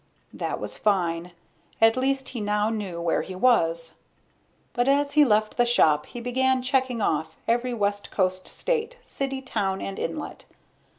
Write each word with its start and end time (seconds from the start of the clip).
That 0.33 0.59
was 0.59 0.79
fine. 0.79 1.31
At 1.79 1.95
least 1.95 2.29
he 2.29 2.41
now 2.41 2.71
knew 2.71 2.99
where 2.99 3.21
he 3.21 3.35
was. 3.35 3.99
But 4.73 4.87
as 4.89 5.11
he 5.11 5.23
left 5.23 5.57
the 5.57 5.63
shop 5.65 6.07
he 6.07 6.19
began 6.19 6.63
checking 6.63 7.03
off 7.03 7.35
every 7.47 7.75
west 7.75 8.09
coast 8.09 8.47
state, 8.47 8.97
city, 9.03 9.43
town, 9.43 9.79
and 9.79 9.99
inlet. 9.99 10.45